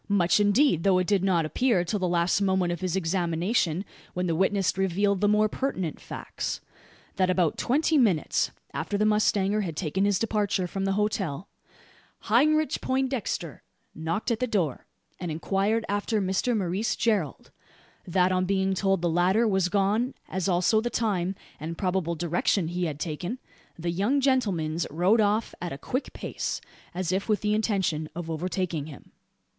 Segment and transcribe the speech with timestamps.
[0.09, 3.85] Much indeed; though it did not appear till the last moment of his examination,
[4.15, 6.59] when the witness revealed the more pertinent facts:
[7.17, 11.49] that about twenty minutes after the mustanger had taken his departure from the hotel,
[12.21, 13.61] "Heinrich Poindexter"
[13.93, 14.87] knocked at the door,
[15.19, 17.51] and inquired after Mr Maurice Gerald;
[18.07, 22.69] that on being told the latter was gone, as also the time, and probable direction
[22.69, 23.37] he had taken,
[23.77, 26.59] the "young gentlemans" rode off a a quick pace,
[26.95, 29.11] as if with the intention of overtaking him.